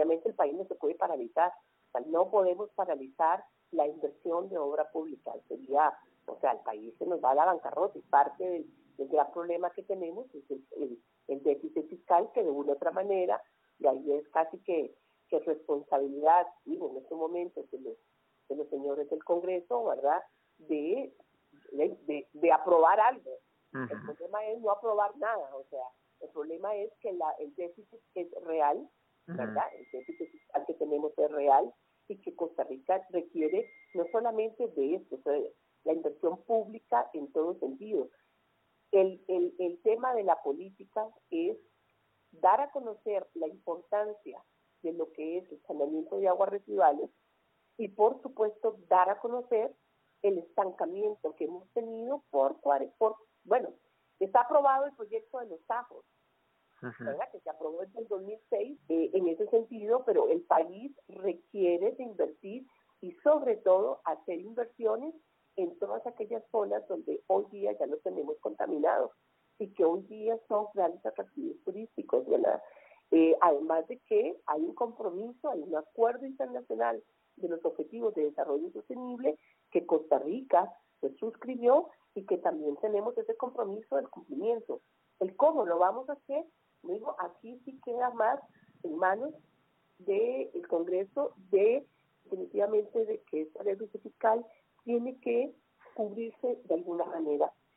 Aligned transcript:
definitivamente 0.00 0.28
el 0.28 0.34
país 0.34 0.54
no 0.54 0.64
se 0.66 0.74
puede 0.74 0.94
paralizar. 0.94 1.52
O 1.88 1.92
sea, 1.92 2.00
no 2.10 2.30
podemos 2.30 2.70
paralizar 2.70 3.44
la 3.72 3.86
inversión 3.86 4.48
de 4.48 4.58
obra 4.58 4.90
pública. 4.90 5.32
Sería, 5.48 5.92
o 6.26 6.38
sea, 6.40 6.52
el 6.52 6.60
país 6.60 6.94
se 6.98 7.06
nos 7.06 7.22
va 7.22 7.32
a 7.32 7.34
la 7.34 7.44
bancarrota 7.46 7.98
y 7.98 8.02
parte 8.02 8.44
del, 8.44 8.66
gran 9.08 9.32
problema 9.32 9.70
que 9.70 9.82
tenemos 9.82 10.26
es 10.34 10.44
el, 10.50 11.00
el, 11.28 11.42
déficit 11.42 11.88
fiscal 11.88 12.30
que 12.34 12.42
de 12.42 12.50
una 12.50 12.72
u 12.72 12.74
otra 12.74 12.90
manera, 12.90 13.40
y 13.78 13.86
ahí 13.86 14.12
es 14.12 14.28
casi 14.28 14.58
que, 14.58 14.94
que 15.28 15.38
responsabilidad, 15.38 16.46
digo, 16.66 16.90
en 16.90 16.98
este 16.98 17.14
momento 17.14 17.64
de 17.72 17.78
los, 17.80 17.96
de 18.50 18.56
los 18.56 18.68
señores 18.68 19.08
del 19.08 19.24
Congreso, 19.24 19.84
¿verdad?, 19.84 20.22
de, 20.58 21.14
de, 21.72 22.28
de, 22.30 22.52
aprobar 22.52 23.00
algo. 23.00 23.30
El 23.72 24.02
problema 24.04 24.44
es 24.48 24.60
no 24.60 24.70
aprobar 24.70 25.16
nada, 25.16 25.56
o 25.56 25.64
sea, 25.70 25.86
el 26.20 26.28
problema 26.28 26.76
es 26.76 26.92
que 27.00 27.12
la, 27.14 27.30
el 27.38 27.54
déficit 27.54 28.02
es 28.14 28.30
real, 28.42 28.86
¿verdad? 29.26 29.64
El 29.78 29.86
déficit 29.90 30.30
fiscal 30.30 30.64
que 30.66 30.74
tenemos 30.74 31.12
es 31.16 31.30
real 31.30 31.72
y 32.08 32.20
que 32.20 32.34
Costa 32.34 32.64
Rica 32.64 33.06
requiere 33.10 33.70
no 33.94 34.04
solamente 34.10 34.66
de 34.68 34.96
esto, 34.96 35.16
o 35.16 35.22
sea, 35.22 35.38
la 35.84 35.92
inversión 35.92 36.42
pública 36.44 37.08
en 37.14 37.32
todo 37.32 37.58
sentido. 37.58 38.08
El, 38.90 39.22
el, 39.28 39.54
el 39.58 39.80
tema 39.82 40.14
de 40.14 40.24
la 40.24 40.42
política 40.42 41.08
es 41.30 41.56
dar 42.32 42.60
a 42.60 42.70
conocer 42.70 43.26
la 43.34 43.46
importancia 43.46 44.42
de 44.82 44.92
lo 44.92 45.12
que 45.12 45.38
es 45.38 45.52
el 45.52 45.62
saneamiento 45.62 46.18
de 46.18 46.28
aguas 46.28 46.50
residuales 46.50 47.10
y 47.76 47.88
por 47.88 48.20
supuesto 48.22 48.78
dar 48.88 49.10
a 49.10 49.20
conocer 49.20 49.74
el 50.22 50.38
estancamiento 50.38 51.34
que 51.36 51.44
hemos 51.44 51.70
tenido 51.72 52.22
por, 52.30 52.60
por 52.60 53.16
bueno, 53.44 53.70
está 54.18 54.42
aprobado 54.42 54.86
el 54.86 54.94
proyecto 54.94 55.38
de 55.38 55.46
los 55.46 55.64
tajos, 55.66 56.04
que 57.32 57.40
se 57.40 57.50
aprobó 57.50 57.82
en 57.82 57.90
el 57.96 58.08
2006 58.08 58.78
eh, 58.88 59.10
en 59.12 59.28
ese 59.28 59.46
sentido, 59.48 60.02
pero 60.04 60.28
el 60.28 60.42
país 60.42 60.92
requiere 61.08 61.92
de 61.92 62.02
invertir 62.02 62.66
y 63.00 63.12
sobre 63.22 63.56
todo 63.56 64.00
hacer 64.04 64.40
inversiones 64.40 65.14
en 65.56 65.78
todas 65.78 66.06
aquellas 66.06 66.42
zonas 66.50 66.86
donde 66.88 67.22
hoy 67.26 67.44
día 67.50 67.72
ya 67.78 67.86
no 67.86 67.96
tenemos 67.98 68.38
contaminados 68.40 69.10
y 69.58 69.68
que 69.74 69.84
hoy 69.84 70.02
día 70.02 70.38
son 70.48 70.66
grandes 70.74 71.04
atractivos 71.04 71.56
turísticos, 71.64 72.26
¿verdad? 72.26 72.62
Eh, 73.10 73.36
además 73.40 73.86
de 73.88 73.98
que 74.00 74.40
hay 74.46 74.62
un 74.62 74.74
compromiso, 74.74 75.50
hay 75.50 75.60
un 75.60 75.76
acuerdo 75.76 76.26
internacional 76.26 77.02
de 77.36 77.48
los 77.48 77.64
Objetivos 77.64 78.14
de 78.14 78.24
Desarrollo 78.24 78.70
Sostenible 78.72 79.38
que 79.70 79.84
Costa 79.84 80.18
Rica 80.18 80.72
se 81.00 81.12
suscribió 81.16 81.88
y 82.14 82.24
que 82.24 82.38
también 82.38 82.76
tenemos 82.76 83.16
ese 83.18 83.36
compromiso 83.36 83.96
del 83.96 84.08
cumplimiento. 84.08 84.80
El 85.18 85.36
cómo 85.36 85.64
lo 85.66 85.78
vamos 85.78 86.08
a 86.08 86.14
hacer, 86.14 86.44
digo, 86.82 87.16
aquí 87.18 87.60
sí 87.64 87.80
queda 87.84 88.10
más 88.10 88.40
en 88.82 88.96
manos 88.96 89.34
del 89.98 90.66
Congreso 90.68 91.34
de 91.50 91.86
definitivamente 92.24 93.04
de 93.04 93.20
que 93.22 93.42
esta 93.42 93.62
ley 93.64 93.76
fiscal 94.02 94.46
tiene 94.84 95.18
que 95.20 95.52
cubrirse 95.94 96.58
de 96.64 96.74
alguna 96.74 97.04
manera. 97.04 97.52